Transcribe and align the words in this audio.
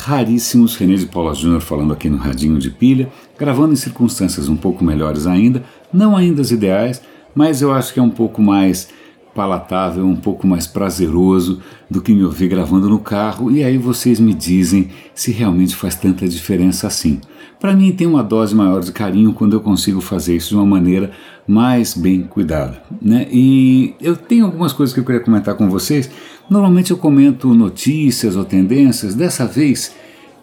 raríssimos. 0.00 0.76
René 0.76 0.94
de 0.94 1.06
Paula 1.06 1.34
Júnior 1.34 1.60
falando 1.60 1.92
aqui 1.92 2.08
no 2.08 2.16
Radinho 2.16 2.58
de 2.58 2.70
Pilha, 2.70 3.08
gravando 3.38 3.72
em 3.72 3.76
circunstâncias 3.76 4.48
um 4.48 4.56
pouco 4.56 4.84
melhores 4.84 5.26
ainda, 5.26 5.62
não 5.92 6.16
ainda 6.16 6.42
as 6.42 6.50
ideais, 6.50 7.02
mas 7.34 7.62
eu 7.62 7.72
acho 7.72 7.94
que 7.94 8.00
é 8.00 8.02
um 8.02 8.10
pouco 8.10 8.42
mais 8.42 8.88
palatável, 9.34 10.04
um 10.04 10.16
pouco 10.16 10.46
mais 10.46 10.66
prazeroso 10.66 11.60
do 11.88 12.02
que 12.02 12.12
me 12.12 12.24
ouvir 12.24 12.48
gravando 12.48 12.88
no 12.88 12.98
carro, 12.98 13.50
e 13.50 13.62
aí 13.62 13.78
vocês 13.78 14.18
me 14.18 14.34
dizem 14.34 14.88
se 15.14 15.30
realmente 15.30 15.76
faz 15.76 15.94
tanta 15.94 16.26
diferença 16.28 16.86
assim. 16.86 17.20
Para 17.58 17.74
mim 17.74 17.92
tem 17.92 18.06
uma 18.06 18.22
dose 18.22 18.54
maior 18.54 18.80
de 18.80 18.90
carinho 18.90 19.32
quando 19.34 19.52
eu 19.52 19.60
consigo 19.60 20.00
fazer 20.00 20.34
isso 20.34 20.48
de 20.50 20.54
uma 20.56 20.66
maneira 20.66 21.12
mais 21.46 21.94
bem 21.94 22.22
cuidada, 22.22 22.82
né? 23.02 23.26
E 23.30 23.94
eu 24.00 24.16
tenho 24.16 24.46
algumas 24.46 24.72
coisas 24.72 24.94
que 24.94 25.00
eu 25.00 25.04
queria 25.04 25.20
comentar 25.20 25.54
com 25.54 25.68
vocês. 25.68 26.10
Normalmente 26.50 26.90
eu 26.90 26.96
comento 26.96 27.54
notícias 27.54 28.34
ou 28.34 28.44
tendências, 28.44 29.14
dessa 29.14 29.46
vez 29.46 29.94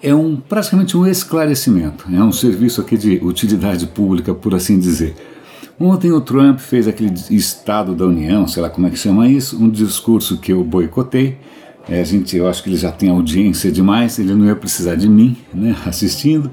é 0.02 0.16
um 0.16 0.38
praticamente 0.38 0.96
um 0.96 1.06
esclarecimento, 1.06 2.06
é 2.10 2.24
um 2.24 2.32
serviço 2.32 2.80
aqui 2.80 2.98
de 2.98 3.20
utilidade 3.22 3.86
pública, 3.88 4.34
por 4.34 4.56
assim 4.56 4.80
dizer. 4.80 5.16
Ontem 5.78 6.14
o 6.14 6.22
Trump 6.22 6.60
fez 6.60 6.88
aquele 6.88 7.14
Estado 7.30 7.94
da 7.94 8.06
União, 8.06 8.48
sei 8.48 8.64
lá 8.64 8.70
como 8.70 8.88
é 8.88 8.90
que 8.90 8.98
chama 8.98 9.28
isso, 9.28 9.62
um 9.62 9.70
discurso 9.70 10.38
que 10.38 10.54
eu 10.54 10.64
boicotei. 10.64 11.38
É, 11.90 12.04
gente, 12.06 12.38
eu 12.38 12.48
acho 12.48 12.64
que 12.64 12.70
ele 12.70 12.78
já 12.78 12.92
tem 12.92 13.10
audiência 13.10 13.70
demais, 13.70 14.18
ele 14.18 14.34
não 14.34 14.46
ia 14.46 14.56
precisar 14.56 14.96
de 14.96 15.10
mim 15.10 15.36
né, 15.54 15.76
assistindo, 15.86 16.50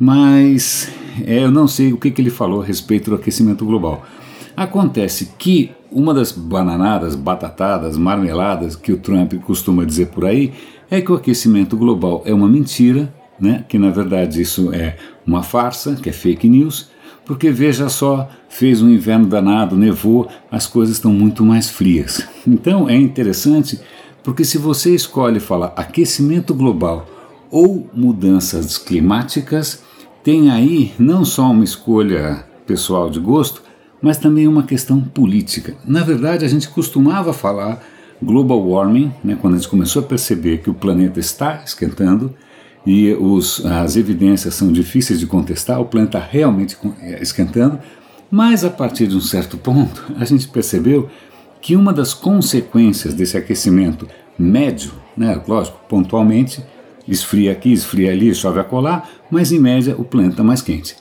mas 0.00 0.88
é, 1.26 1.44
eu 1.44 1.50
não 1.50 1.68
sei 1.68 1.92
o 1.92 1.98
que, 1.98 2.10
que 2.10 2.22
ele 2.22 2.30
falou 2.30 2.62
a 2.62 2.64
respeito 2.64 3.10
do 3.10 3.16
aquecimento 3.16 3.66
global. 3.66 4.02
Acontece 4.58 5.34
que 5.38 5.70
uma 5.88 6.12
das 6.12 6.32
bananadas, 6.32 7.14
batatadas, 7.14 7.96
marmeladas 7.96 8.74
que 8.74 8.92
o 8.92 8.98
Trump 8.98 9.34
costuma 9.34 9.84
dizer 9.84 10.08
por 10.08 10.24
aí 10.24 10.52
é 10.90 11.00
que 11.00 11.12
o 11.12 11.14
aquecimento 11.14 11.76
global 11.76 12.24
é 12.26 12.34
uma 12.34 12.48
mentira, 12.48 13.14
né, 13.38 13.64
que 13.68 13.78
na 13.78 13.90
verdade 13.90 14.42
isso 14.42 14.74
é 14.74 14.96
uma 15.24 15.44
farsa, 15.44 15.94
que 15.94 16.08
é 16.08 16.12
fake 16.12 16.48
news, 16.48 16.90
porque 17.24 17.52
veja 17.52 17.88
só, 17.88 18.28
fez 18.48 18.82
um 18.82 18.90
inverno 18.90 19.26
danado, 19.26 19.76
nevou, 19.76 20.28
as 20.50 20.66
coisas 20.66 20.96
estão 20.96 21.12
muito 21.12 21.44
mais 21.44 21.70
frias. 21.70 22.26
Então 22.44 22.88
é 22.88 22.96
interessante 22.96 23.78
porque 24.24 24.44
se 24.44 24.58
você 24.58 24.92
escolhe 24.92 25.38
falar 25.38 25.72
aquecimento 25.76 26.52
global 26.52 27.06
ou 27.48 27.88
mudanças 27.94 28.76
climáticas, 28.76 29.84
tem 30.24 30.50
aí 30.50 30.92
não 30.98 31.24
só 31.24 31.48
uma 31.48 31.62
escolha 31.62 32.44
pessoal 32.66 33.08
de 33.08 33.20
gosto, 33.20 33.67
mas 34.00 34.18
também 34.18 34.46
uma 34.46 34.62
questão 34.62 35.00
política. 35.00 35.74
Na 35.84 36.02
verdade, 36.02 36.44
a 36.44 36.48
gente 36.48 36.68
costumava 36.68 37.32
falar 37.32 37.82
global 38.22 38.66
warming, 38.66 39.12
né, 39.22 39.36
quando 39.40 39.54
a 39.54 39.56
gente 39.58 39.68
começou 39.68 40.02
a 40.02 40.04
perceber 40.04 40.58
que 40.58 40.70
o 40.70 40.74
planeta 40.74 41.20
está 41.20 41.62
esquentando, 41.64 42.34
e 42.86 43.12
os, 43.12 43.64
as 43.66 43.96
evidências 43.96 44.54
são 44.54 44.72
difíceis 44.72 45.20
de 45.20 45.26
contestar, 45.26 45.80
o 45.80 45.84
planeta 45.84 46.18
realmente 46.18 46.76
é, 47.00 47.22
esquentando, 47.22 47.78
mas 48.30 48.64
a 48.64 48.70
partir 48.70 49.06
de 49.06 49.16
um 49.16 49.20
certo 49.20 49.56
ponto 49.56 50.04
a 50.18 50.24
gente 50.24 50.48
percebeu 50.48 51.08
que 51.60 51.76
uma 51.76 51.92
das 51.92 52.14
consequências 52.14 53.14
desse 53.14 53.36
aquecimento 53.36 54.08
médio, 54.38 54.92
né, 55.16 55.40
lógico, 55.46 55.78
pontualmente, 55.88 56.62
esfria 57.06 57.52
aqui, 57.52 57.72
esfria 57.72 58.12
ali, 58.12 58.34
chove 58.34 58.60
a 58.60 58.64
colar, 58.64 59.08
mas 59.30 59.50
em 59.50 59.58
média 59.58 59.94
o 59.98 60.04
planeta 60.04 60.34
está 60.34 60.44
mais 60.44 60.62
quente. 60.62 60.96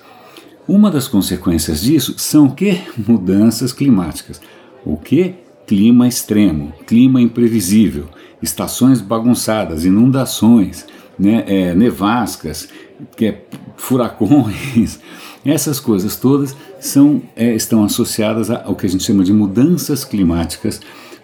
Uma 0.68 0.92
das 0.92 1.08
consequências 1.08 1.82
disso 1.82 2.16
são 2.18 2.50
que 2.50 2.82
mudanças 2.98 3.72
climáticas. 3.72 4.42
O 4.86 4.98
que? 4.98 5.36
Clima 5.66 6.08
extremo, 6.08 6.74
clima 6.86 7.22
imprevisível, 7.22 8.08
estações 8.42 9.00
bagunçadas, 9.00 9.86
inundações, 9.86 10.86
né, 11.18 11.44
é, 11.48 11.74
nevascas, 11.74 12.68
que 13.16 13.28
é, 13.28 13.46
furacões, 13.78 15.00
essas 15.46 15.80
coisas 15.80 16.18
todas 16.18 16.56
são, 16.80 17.22
é, 17.36 17.54
estão 17.56 17.84
associadas 17.84 18.50
ao 18.50 18.76
que 18.76 18.86
a 18.86 18.90
gente 18.90 19.04
chama 19.04 19.24
de 19.24 19.32
mudanças 19.32 20.04
climáticas 20.04 20.82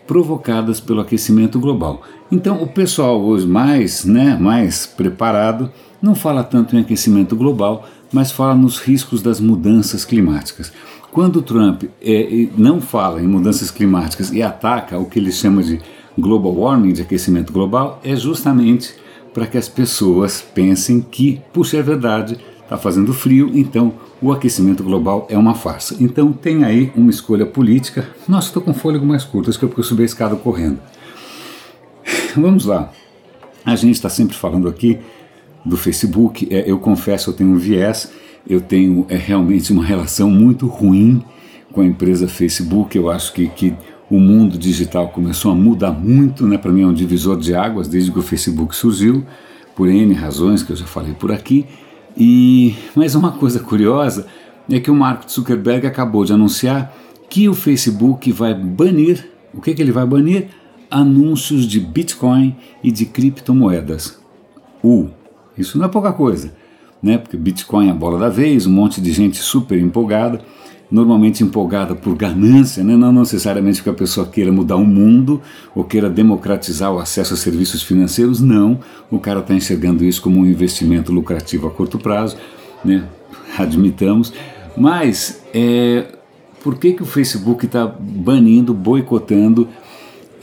provocadas 0.08 0.80
pelo 0.80 1.02
aquecimento 1.02 1.60
global. 1.60 2.02
Então, 2.32 2.62
o 2.62 2.68
pessoal 2.68 3.22
hoje 3.22 3.48
mais, 3.48 4.06
né, 4.06 4.38
mais 4.40 4.86
preparado 4.86 5.72
não 6.02 6.16
fala 6.16 6.44
tanto 6.44 6.76
em 6.76 6.80
aquecimento 6.80 7.36
global, 7.36 7.88
mas 8.14 8.32
fala 8.32 8.56
nos 8.56 8.78
riscos 8.78 9.22
das 9.22 9.40
mudanças 9.40 10.06
climáticas. 10.06 10.72
Quando 11.12 11.42
Trump 11.42 11.84
é, 12.02 12.48
não 12.58 12.80
fala 12.80 13.22
em 13.22 13.28
mudanças 13.28 13.70
climáticas 13.70 14.32
e 14.32 14.42
ataca 14.42 14.98
o 14.98 15.06
que 15.06 15.20
ele 15.20 15.32
chama 15.32 15.62
de 15.62 15.82
global 16.18 16.56
warming, 16.56 16.94
de 16.94 17.02
aquecimento 17.02 17.52
global, 17.52 18.00
é 18.04 18.16
justamente 18.16 18.94
para 19.34 19.48
que 19.48 19.58
as 19.58 19.68
pessoas 19.68 20.42
pensem 20.42 21.02
que, 21.02 21.42
puxa, 21.52 21.78
é 21.78 21.82
verdade, 21.82 22.38
está 22.62 22.78
fazendo 22.78 23.14
frio, 23.14 23.52
então 23.54 23.94
o 24.22 24.32
aquecimento 24.32 24.84
global 24.84 25.28
é 25.30 25.38
uma 25.38 25.54
farsa. 25.54 25.96
Então 26.00 26.32
tem 26.32 26.64
aí 26.64 26.92
uma 26.96 27.10
escolha 27.10 27.46
política. 27.46 28.08
Nossa, 28.28 28.48
estou 28.48 28.62
com 28.62 28.74
fôlego 28.74 29.06
mais 29.06 29.24
curto, 29.24 29.50
acho 29.50 29.60
que 29.60 29.66
é 29.66 29.68
porque 29.68 29.82
eu 29.82 29.86
subi 29.86 30.04
a 30.04 30.06
escada 30.06 30.36
correndo. 30.36 30.80
Vamos 32.36 32.66
lá. 32.66 32.92
A 33.66 33.76
gente 33.76 33.96
está 33.96 34.10
sempre 34.10 34.36
falando 34.36 34.68
aqui 34.68 35.00
do 35.66 35.78
Facebook. 35.78 36.48
É, 36.52 36.70
eu 36.70 36.80
confesso, 36.80 37.30
eu 37.30 37.34
tenho 37.34 37.52
um 37.52 37.58
viés, 37.58 38.12
eu 38.48 38.60
tenho 38.60 39.06
é, 39.10 39.16
realmente 39.16 39.72
uma 39.72 39.84
relação 39.84 40.30
muito 40.30 40.68
ruim 40.68 41.24
com 41.72 41.82
a 41.82 41.86
empresa 41.86 42.28
Facebook. 42.28 42.98
Eu 42.98 43.10
acho 43.10 43.34
que, 43.34 43.48
que 43.48 43.74
o 44.10 44.20
mundo 44.20 44.58
digital 44.58 45.10
começou 45.10 45.52
a 45.52 45.56
mudar 45.56 45.92
muito, 45.92 46.46
né? 46.46 46.58
para 46.58 46.72
mim 46.72 46.82
é 46.82 46.88
um 46.88 46.94
divisor 46.94 47.38
de 47.38 47.56
águas 47.56 47.88
desde 47.88 48.12
que 48.12 48.20
o 48.20 48.24
Facebook 48.24 48.76
surgiu, 48.76 49.26
por 49.76 49.90
N 49.90 50.14
razões 50.14 50.62
que 50.62 50.72
eu 50.72 50.76
já 50.76 50.86
falei 50.86 51.14
por 51.14 51.32
aqui. 51.32 51.66
E 52.16 52.76
mas 52.96 53.16
uma 53.16 53.32
coisa 53.32 53.60
curiosa 53.60 54.28
é 54.70 54.80
que 54.80 54.92
o 54.92 54.96
Mark 54.96 55.28
Zuckerberg 55.28 55.88
acabou 55.88 56.24
de 56.24 56.34
anunciar 56.34 56.96
que 57.28 57.50
o 57.50 57.56
Facebook 57.56 58.32
vai 58.32 58.54
banir, 58.54 59.28
o 59.52 59.60
que, 59.60 59.74
que 59.74 59.82
ele 59.82 59.92
vai 59.92 60.06
banir? 60.06 60.50
Anúncios 60.92 61.66
de 61.66 61.80
Bitcoin 61.80 62.56
e 62.84 62.92
de 62.92 63.08
criptomoedas. 63.08 64.20
Uh, 64.84 65.10
isso 65.58 65.78
não 65.78 65.86
é 65.86 65.90
pouca 65.90 66.12
coisa, 66.14 66.54
né? 67.02 67.18
Porque 67.18 67.38
Bitcoin 67.38 67.88
é 67.88 67.92
a 67.92 67.96
bola 67.96 68.18
da 68.18 68.30
vez, 68.30 68.66
um 68.66 68.72
monte 68.72 69.00
de 69.02 69.12
gente 69.12 69.38
super 69.38 69.78
empolgada 69.78 70.42
normalmente 70.94 71.44
empolgada 71.44 71.96
por 71.96 72.16
ganância, 72.16 72.84
né? 72.84 72.96
não 72.96 73.12
necessariamente 73.12 73.78
porque 73.78 73.90
a 73.90 73.94
pessoa 73.94 74.28
queira 74.28 74.52
mudar 74.52 74.76
o 74.76 74.86
mundo 74.86 75.42
ou 75.74 75.84
queira 75.84 76.08
democratizar 76.08 76.94
o 76.94 77.00
acesso 77.00 77.34
a 77.34 77.38
serviços 77.38 77.82
financeiros, 77.82 78.40
não. 78.40 78.80
O 79.10 79.18
cara 79.18 79.40
está 79.40 79.56
enxergando 79.56 80.06
isso 80.06 80.22
como 80.22 80.40
um 80.40 80.46
investimento 80.46 81.12
lucrativo 81.12 81.66
a 81.66 81.72
curto 81.72 81.98
prazo, 81.98 82.38
né? 82.86 83.06
admitamos. 83.58 84.32
Mas 84.78 85.42
é, 85.52 86.06
por 86.64 86.78
que, 86.78 86.94
que 86.94 87.02
o 87.02 87.08
Facebook 87.08 87.66
está 87.66 87.88
banindo, 87.88 88.72
boicotando 88.72 89.68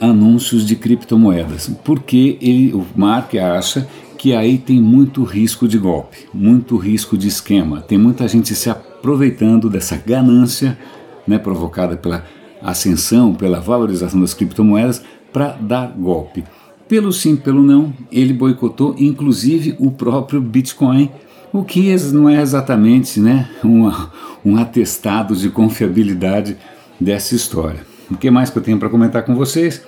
anúncios 0.01 0.65
de 0.65 0.75
criptomoedas? 0.75 1.71
Porque 1.81 2.37
ele, 2.41 2.73
o 2.73 2.85
Mark 2.93 3.35
acha 3.35 3.87
que 4.21 4.35
aí 4.35 4.59
tem 4.59 4.79
muito 4.79 5.23
risco 5.23 5.67
de 5.67 5.79
golpe, 5.79 6.27
muito 6.31 6.77
risco 6.77 7.17
de 7.17 7.27
esquema. 7.27 7.81
Tem 7.81 7.97
muita 7.97 8.27
gente 8.27 8.53
se 8.53 8.69
aproveitando 8.69 9.67
dessa 9.67 9.97
ganância 9.97 10.77
né, 11.25 11.39
provocada 11.39 11.97
pela 11.97 12.23
ascensão, 12.61 13.33
pela 13.33 13.59
valorização 13.59 14.21
das 14.21 14.35
criptomoedas 14.35 15.01
para 15.33 15.53
dar 15.53 15.87
golpe. 15.87 16.43
Pelo 16.87 17.11
sim, 17.11 17.35
pelo 17.35 17.63
não, 17.63 17.91
ele 18.11 18.31
boicotou 18.31 18.93
inclusive 18.99 19.75
o 19.79 19.89
próprio 19.89 20.39
Bitcoin, 20.39 21.09
o 21.51 21.63
que 21.63 21.91
não 22.13 22.29
é 22.29 22.39
exatamente 22.39 23.19
né, 23.19 23.49
uma, 23.63 24.13
um 24.45 24.55
atestado 24.55 25.35
de 25.35 25.49
confiabilidade 25.49 26.57
dessa 26.99 27.33
história. 27.33 27.83
O 28.07 28.15
que 28.15 28.29
mais 28.29 28.51
que 28.51 28.57
eu 28.59 28.61
tenho 28.61 28.77
para 28.77 28.87
comentar 28.87 29.23
com 29.23 29.33
vocês? 29.33 29.81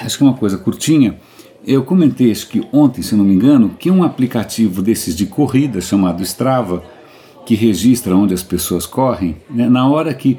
Acho 0.00 0.16
que 0.16 0.22
uma 0.22 0.34
coisa 0.34 0.58
curtinha. 0.58 1.18
Eu 1.64 1.84
comentei, 1.84 2.30
acho 2.32 2.48
que 2.48 2.66
ontem, 2.72 3.02
se 3.02 3.14
não 3.14 3.24
me 3.24 3.34
engano, 3.34 3.70
que 3.78 3.90
um 3.90 4.02
aplicativo 4.02 4.82
desses 4.82 5.14
de 5.14 5.26
corrida 5.26 5.80
chamado 5.80 6.22
Strava, 6.22 6.82
que 7.46 7.54
registra 7.54 8.16
onde 8.16 8.34
as 8.34 8.42
pessoas 8.42 8.86
correm, 8.86 9.36
né, 9.50 9.68
na 9.68 9.86
hora 9.88 10.12
que 10.14 10.38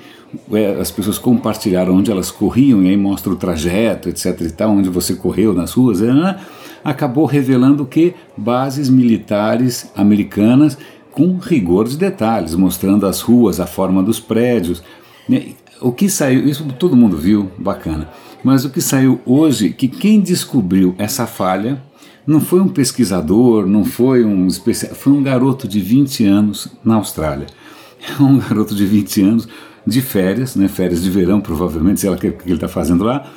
é, 0.51 0.79
as 0.79 0.89
pessoas 0.89 1.17
compartilharam 1.17 1.95
onde 1.95 2.11
elas 2.11 2.31
corriam 2.31 2.81
e 2.81 2.89
aí 2.89 2.97
mostra 2.97 3.31
o 3.31 3.35
trajeto, 3.35 4.09
etc 4.09 4.39
e 4.41 4.51
tal, 4.51 4.71
onde 4.71 4.89
você 4.89 5.15
correu 5.15 5.53
nas 5.53 5.73
ruas, 5.73 6.01
né, 6.01 6.37
acabou 6.83 7.25
revelando 7.25 7.85
que 7.85 8.13
bases 8.35 8.89
militares 8.89 9.91
americanas 9.95 10.77
com 11.11 11.37
rigor 11.37 11.87
de 11.87 11.97
detalhes, 11.97 12.55
mostrando 12.55 13.05
as 13.05 13.21
ruas, 13.21 13.59
a 13.59 13.67
forma 13.67 14.01
dos 14.01 14.19
prédios. 14.19 14.83
Né, 15.27 15.53
o 15.81 15.91
que 15.91 16.09
saiu, 16.09 16.47
isso 16.47 16.65
todo 16.79 16.95
mundo 16.95 17.17
viu, 17.17 17.51
bacana. 17.57 18.09
Mas 18.43 18.65
o 18.65 18.69
que 18.69 18.81
saiu 18.81 19.21
hoje, 19.25 19.69
que 19.69 19.87
quem 19.87 20.19
descobriu 20.19 20.95
essa 20.97 21.25
falha 21.25 21.81
não 22.25 22.39
foi 22.39 22.61
um 22.61 22.67
pesquisador, 22.67 23.65
não 23.65 23.83
foi 23.83 24.23
um 24.23 24.47
especial, 24.47 24.95
foi 24.95 25.13
um 25.13 25.21
garoto 25.21 25.67
de 25.67 25.79
20 25.79 26.25
anos 26.25 26.67
na 26.83 26.95
Austrália. 26.95 27.47
Um 28.19 28.37
garoto 28.37 28.75
de 28.75 28.85
20 28.85 29.21
anos 29.21 29.47
de 29.87 30.01
férias, 30.01 30.57
né, 30.57 30.67
férias 30.67 31.01
de 31.01 31.09
verão, 31.09 31.39
provavelmente, 31.39 32.01
sei 32.01 32.09
lá 32.09 32.17
o 32.17 32.19
que, 32.19 32.31
que 32.31 32.45
ele 32.45 32.55
está 32.55 32.67
fazendo 32.67 33.03
lá, 33.03 33.31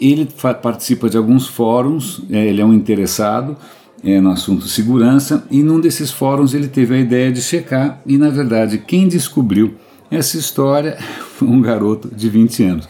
ele 0.00 0.28
participa 0.62 1.08
de 1.08 1.16
alguns 1.16 1.46
fóruns, 1.46 2.22
é, 2.28 2.46
ele 2.46 2.60
é 2.60 2.64
um 2.64 2.72
interessado 2.72 3.56
é, 4.02 4.20
no 4.20 4.30
assunto 4.30 4.66
segurança, 4.66 5.44
e 5.50 5.62
num 5.62 5.80
desses 5.80 6.10
fóruns 6.10 6.54
ele 6.54 6.66
teve 6.66 6.94
a 6.94 6.98
ideia 6.98 7.30
de 7.30 7.40
checar, 7.40 8.00
e 8.04 8.16
na 8.16 8.30
verdade 8.30 8.78
quem 8.78 9.06
descobriu 9.06 9.74
essa 10.10 10.36
história 10.36 10.98
foi 11.36 11.46
um 11.48 11.60
garoto 11.60 12.08
de 12.14 12.28
20 12.28 12.64
anos. 12.64 12.88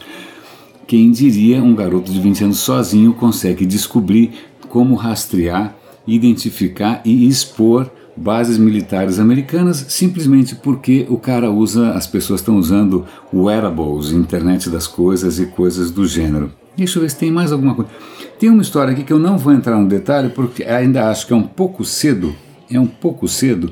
Quem 0.87 1.11
diria 1.11 1.63
um 1.63 1.75
garoto 1.75 2.11
de 2.11 2.19
20 2.19 2.45
anos 2.45 2.59
sozinho 2.59 3.13
consegue 3.13 3.65
descobrir 3.65 4.33
como 4.67 4.95
rastrear, 4.95 5.75
identificar 6.05 7.01
e 7.05 7.27
expor 7.27 7.89
bases 8.15 8.57
militares 8.57 9.19
americanas 9.19 9.85
simplesmente 9.89 10.55
porque 10.55 11.05
o 11.09 11.17
cara 11.17 11.49
usa, 11.49 11.91
as 11.91 12.05
pessoas 12.07 12.41
estão 12.41 12.57
usando 12.57 13.05
wearables, 13.33 14.11
internet 14.11 14.69
das 14.69 14.85
coisas 14.87 15.39
e 15.39 15.45
coisas 15.45 15.91
do 15.91 16.05
gênero. 16.05 16.51
Deixa 16.75 16.97
eu 16.97 17.03
ver 17.03 17.09
se 17.09 17.17
tem 17.17 17.31
mais 17.31 17.51
alguma 17.51 17.75
coisa. 17.75 17.91
Tem 18.39 18.49
uma 18.49 18.61
história 18.61 18.93
aqui 18.93 19.03
que 19.03 19.13
eu 19.13 19.19
não 19.19 19.37
vou 19.37 19.53
entrar 19.53 19.77
no 19.77 19.87
detalhe 19.87 20.29
porque 20.29 20.63
ainda 20.63 21.09
acho 21.09 21.27
que 21.27 21.33
é 21.33 21.35
um 21.35 21.43
pouco 21.43 21.85
cedo, 21.85 22.35
é 22.69 22.79
um 22.79 22.87
pouco 22.87 23.27
cedo, 23.27 23.71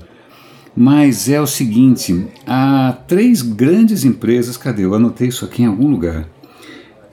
mas 0.75 1.29
é 1.29 1.39
o 1.39 1.47
seguinte: 1.47 2.27
há 2.45 2.97
três 3.07 3.41
grandes 3.41 4.03
empresas, 4.05 4.57
cadê? 4.57 4.85
Eu 4.85 4.93
anotei 4.93 5.27
isso 5.27 5.45
aqui 5.45 5.63
em 5.63 5.67
algum 5.67 5.89
lugar. 5.89 6.27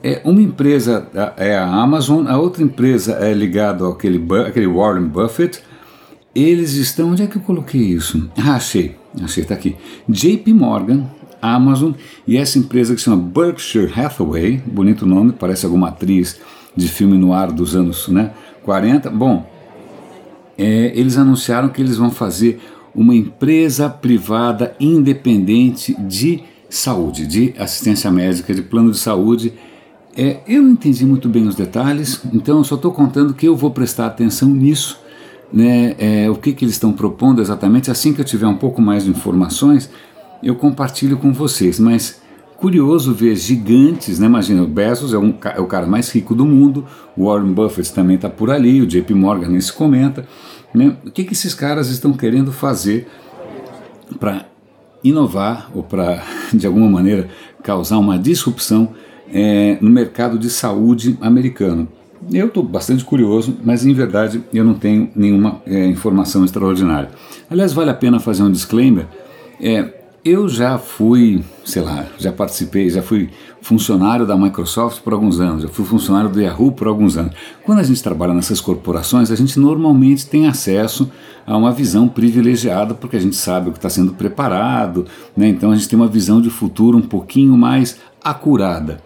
É, 0.03 0.21
uma 0.23 0.41
empresa 0.41 1.07
é 1.37 1.57
a 1.57 1.65
Amazon, 1.65 2.27
a 2.27 2.37
outra 2.37 2.63
empresa 2.63 3.13
é 3.13 3.33
ligada 3.33 3.87
àquele, 3.87 4.23
àquele 4.45 4.67
Warren 4.67 5.07
Buffett. 5.07 5.61
Eles 6.35 6.73
estão. 6.73 7.11
Onde 7.11 7.23
é 7.23 7.27
que 7.27 7.37
eu 7.37 7.41
coloquei 7.41 7.81
isso? 7.81 8.29
Ah, 8.37 8.55
achei. 8.55 8.95
Achei, 9.21 9.41
está 9.43 9.55
aqui. 9.55 9.75
JP 10.07 10.53
Morgan, 10.53 11.05
Amazon 11.41 11.93
e 12.27 12.37
essa 12.37 12.59
empresa 12.59 12.93
que 12.93 12.99
se 12.99 13.05
chama 13.05 13.17
Berkshire 13.17 13.91
Hathaway, 13.93 14.61
bonito 14.65 15.05
nome, 15.05 15.33
parece 15.33 15.65
alguma 15.65 15.89
atriz 15.89 16.39
de 16.75 16.87
filme 16.87 17.17
no 17.17 17.33
ar 17.33 17.51
dos 17.51 17.75
anos 17.75 18.07
né, 18.07 18.31
40. 18.63 19.09
Bom, 19.09 19.49
é, 20.57 20.91
eles 20.95 21.17
anunciaram 21.17 21.69
que 21.69 21.81
eles 21.81 21.97
vão 21.97 22.11
fazer 22.11 22.59
uma 22.97 23.15
empresa 23.15 23.87
privada 23.87 24.75
independente 24.79 25.95
de 25.99 26.43
saúde, 26.67 27.27
de 27.27 27.53
assistência 27.59 28.11
médica, 28.11 28.55
de 28.55 28.63
plano 28.63 28.91
de 28.91 28.97
saúde. 28.97 29.53
É, 30.17 30.39
eu 30.47 30.63
não 30.63 30.71
entendi 30.71 31.05
muito 31.05 31.29
bem 31.29 31.47
os 31.47 31.53
detalhes, 31.53 32.19
então 32.33 32.57
eu 32.57 32.63
só 32.63 32.73
estou 32.73 32.91
contando 32.91 33.35
que 33.35 33.47
eu 33.47 33.55
vou 33.55 33.69
prestar 33.69 34.07
atenção 34.07 34.49
nisso, 34.49 34.99
né, 35.53 35.95
é, 35.99 36.29
o 36.29 36.35
que, 36.35 36.51
que 36.51 36.65
eles 36.65 36.73
estão 36.73 36.91
propondo 36.91 37.39
exatamente. 37.39 37.91
Assim 37.91 38.11
que 38.11 38.19
eu 38.19 38.25
tiver 38.25 38.47
um 38.47 38.57
pouco 38.57 38.81
mais 38.81 39.03
de 39.03 39.11
informações, 39.11 39.89
eu 40.41 40.55
compartilho 40.55 41.17
com 41.17 41.31
vocês. 41.31 41.79
Mas 41.79 42.19
curioso 42.57 43.13
ver 43.13 43.35
gigantes, 43.35 44.17
né? 44.17 44.25
Imagina, 44.25 44.63
o 44.63 44.67
Bezos 44.67 45.13
é, 45.13 45.17
um, 45.17 45.33
é 45.55 45.61
o 45.61 45.67
cara 45.67 45.85
mais 45.85 46.09
rico 46.09 46.33
do 46.33 46.45
mundo, 46.45 46.83
o 47.15 47.25
Warren 47.25 47.53
Buffett 47.53 47.93
também 47.93 48.15
está 48.15 48.29
por 48.29 48.49
ali, 48.49 48.81
o 48.81 48.87
JP 48.87 49.13
Morgan 49.13 49.49
nem 49.49 49.61
se 49.61 49.71
comenta. 49.71 50.27
Né? 50.73 50.95
O 51.05 51.11
que, 51.11 51.23
que 51.23 51.33
esses 51.33 51.53
caras 51.53 51.89
estão 51.89 52.13
querendo 52.13 52.51
fazer 52.51 53.07
para 54.19 54.45
inovar 55.03 55.69
ou 55.73 55.83
para, 55.83 56.23
de 56.53 56.65
alguma 56.65 56.89
maneira, 56.89 57.29
causar 57.63 57.97
uma 57.97 58.17
disrupção 58.17 58.93
é, 59.31 59.77
no 59.81 59.89
mercado 59.89 60.37
de 60.37 60.49
saúde 60.49 61.17
americano? 61.21 61.87
Eu 62.31 62.47
estou 62.47 62.63
bastante 62.63 63.05
curioso, 63.05 63.57
mas 63.63 63.85
em 63.85 63.93
verdade 63.93 64.43
eu 64.53 64.63
não 64.63 64.73
tenho 64.73 65.09
nenhuma 65.15 65.61
é, 65.65 65.85
informação 65.85 66.43
extraordinária. 66.43 67.09
Aliás, 67.49 67.73
vale 67.73 67.89
a 67.89 67.93
pena 67.93 68.19
fazer 68.19 68.43
um 68.43 68.51
disclaimer. 68.51 69.05
É, 69.61 69.96
eu 70.27 70.49
já 70.49 70.77
fui, 70.77 71.41
sei 71.63 71.81
lá, 71.81 72.05
já 72.17 72.33
participei, 72.33 72.89
já 72.89 73.01
fui 73.01 73.29
funcionário 73.61 74.25
da 74.25 74.35
Microsoft 74.35 75.01
por 75.01 75.13
alguns 75.13 75.39
anos, 75.39 75.63
já 75.63 75.69
fui 75.69 75.85
funcionário 75.85 76.29
do 76.29 76.41
Yahoo 76.41 76.71
por 76.73 76.87
alguns 76.87 77.15
anos. 77.15 77.33
Quando 77.63 77.79
a 77.79 77.83
gente 77.83 78.03
trabalha 78.03 78.33
nessas 78.33 78.59
corporações, 78.59 79.31
a 79.31 79.35
gente 79.35 79.57
normalmente 79.57 80.25
tem 80.25 80.45
acesso 80.45 81.09
a 81.45 81.55
uma 81.55 81.71
visão 81.71 82.09
privilegiada, 82.09 82.93
porque 82.93 83.15
a 83.15 83.21
gente 83.21 83.37
sabe 83.37 83.69
o 83.69 83.71
que 83.71 83.77
está 83.77 83.89
sendo 83.89 84.13
preparado, 84.13 85.05
né? 85.35 85.47
então 85.47 85.71
a 85.71 85.75
gente 85.75 85.87
tem 85.87 85.97
uma 85.97 86.07
visão 86.07 86.41
de 86.41 86.49
futuro 86.49 86.97
um 86.97 87.01
pouquinho 87.01 87.57
mais 87.57 87.97
acurada. 88.21 89.01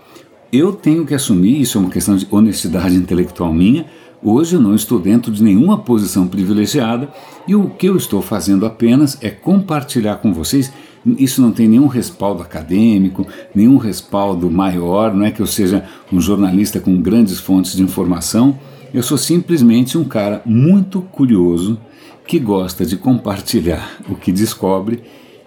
Eu 0.52 0.74
tenho 0.74 1.06
que 1.06 1.14
assumir, 1.14 1.62
isso 1.62 1.78
é 1.78 1.82
uma 1.82 1.92
questão 1.92 2.16
de 2.16 2.28
honestidade 2.32 2.96
intelectual 2.96 3.54
minha, 3.54 3.86
Hoje 4.24 4.56
eu 4.56 4.62
não 4.62 4.76
estou 4.76 5.00
dentro 5.00 5.32
de 5.32 5.42
nenhuma 5.42 5.80
posição 5.80 6.28
privilegiada 6.28 7.10
e 7.48 7.56
o 7.56 7.72
que 7.72 7.88
eu 7.88 7.98
estou 7.98 8.22
fazendo 8.22 8.68
apenas 8.68 9.18
é 9.20 9.32
compartilhar 9.32 10.18
com 10.18 10.32
vocês 10.32 10.72
isso 11.06 11.42
não 11.42 11.52
tem 11.52 11.68
nenhum 11.68 11.88
respaldo 11.88 12.44
acadêmico, 12.44 13.26
nenhum 13.54 13.78
respaldo 13.78 14.50
maior, 14.50 15.14
não 15.14 15.26
é 15.26 15.32
que 15.32 15.42
eu 15.42 15.48
seja 15.48 15.86
um 16.12 16.22
jornalista 16.22 16.80
com 16.80 17.02
grandes 17.02 17.40
fontes 17.40 17.76
de 17.76 17.82
informação. 17.82 18.58
Eu 18.94 19.02
sou 19.02 19.18
simplesmente 19.18 19.98
um 19.98 20.04
cara 20.04 20.42
muito 20.46 21.02
curioso 21.02 21.80
que 22.28 22.38
gosta 22.38 22.86
de 22.86 22.98
compartilhar 22.98 23.98
o 24.10 24.16
que 24.16 24.32
descobre 24.32 25.02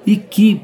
e 0.04 0.16
que 0.16 0.60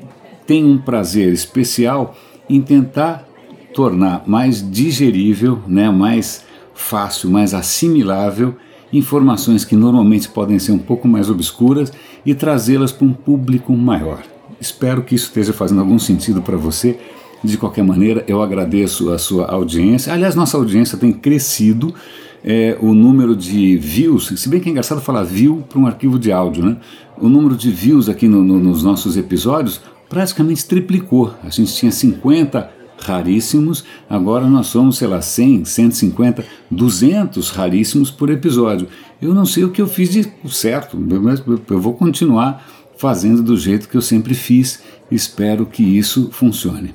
tem 0.47 0.65
um 0.65 0.79
prazer 0.79 1.33
especial 1.33 2.17
em 2.49 2.61
tentar 2.61 3.29
tornar 3.73 4.25
mais 4.27 4.69
digerível, 4.69 5.61
né, 5.67 5.91
mais 5.91 6.45
fácil, 6.75 7.31
mais 7.31 7.55
assimilável 7.55 8.57
informações 8.93 9.65
que 9.65 9.77
normalmente 9.77 10.29
podem 10.29 10.59
ser 10.59 10.73
um 10.73 10.79
pouco 10.79 11.07
mais 11.07 11.31
obscuras 11.31 11.93
e 12.25 12.35
trazê-las 12.35 12.93
para 12.93 13.07
um 13.07 13.13
público 13.13 13.73
maior. 13.73 14.23
Espero 14.61 15.03
que 15.03 15.15
isso 15.15 15.27
esteja 15.27 15.53
fazendo 15.53 15.81
algum 15.81 15.99
sentido 15.99 16.41
para 16.43 16.57
você. 16.57 16.99
De 17.43 17.57
qualquer 17.57 17.83
maneira, 17.83 18.25
eu 18.29 18.43
agradeço 18.43 19.11
a 19.11 19.19
sua 19.19 19.47
audiência. 19.47 20.13
Aliás, 20.13 20.35
nossa 20.35 20.57
audiência 20.57 20.99
tem 20.99 21.13
crescido. 21.13 21.95
É, 22.43 22.77
o 22.81 22.95
número 22.95 23.37
de 23.37 23.77
views, 23.77 24.33
se 24.35 24.49
bem 24.49 24.61
que 24.61 24.69
é 24.69 24.73
engraçado 24.73 25.01
falar 25.01 25.25
view 25.25 25.63
para 25.69 25.79
um 25.79 25.87
arquivo 25.87 26.19
de 26.19 26.33
áudio, 26.33 26.65
né? 26.65 26.79
O 27.19 27.29
número 27.29 27.55
de 27.55 27.71
views 27.71 28.09
aqui 28.09 28.27
no, 28.27 28.43
no, 28.43 28.59
nos 28.59 28.83
nossos 28.83 29.17
episódios 29.19 29.81
praticamente 30.09 30.67
triplicou. 30.67 31.35
A 31.45 31.51
gente 31.51 31.75
tinha 31.75 31.93
50 31.93 32.71
raríssimos, 32.99 33.85
agora 34.09 34.47
nós 34.47 34.67
somos, 34.67 34.99
sei 34.99 35.09
lá, 35.09 35.21
100, 35.21 35.65
150, 35.65 36.45
200 36.71 37.51
raríssimos 37.51 38.11
por 38.11 38.31
episódio. 38.31 38.89
Eu 39.21 39.35
não 39.35 39.47
sei 39.47 39.65
o 39.65 39.71
que 39.71 39.81
eu 39.81 39.87
fiz 39.87 40.11
de 40.11 40.31
certo, 40.49 40.97
mas 40.99 41.43
eu 41.71 41.81
vou 41.81 41.95
continuar 41.95 42.67
fazendo 43.01 43.43
do 43.43 43.57
jeito 43.57 43.89
que 43.89 43.97
eu 43.97 44.03
sempre 44.03 44.35
fiz. 44.35 44.83
Espero 45.11 45.65
que 45.65 45.83
isso 45.83 46.29
funcione. 46.31 46.95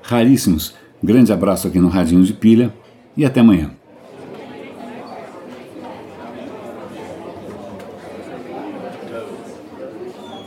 Raríssimos, 0.00 0.74
grande 1.02 1.30
abraço 1.30 1.68
aqui 1.68 1.78
no 1.78 1.88
Radinho 1.88 2.24
de 2.24 2.32
Pilha 2.32 2.74
e 3.14 3.22
até 3.22 3.40
amanhã. 3.40 3.70